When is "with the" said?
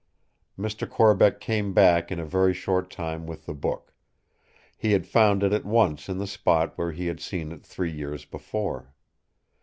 3.27-3.53